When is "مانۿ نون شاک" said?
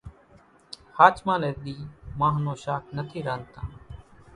2.19-2.83